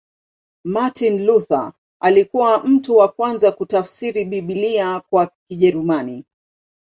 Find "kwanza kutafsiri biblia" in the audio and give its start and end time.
3.07-4.99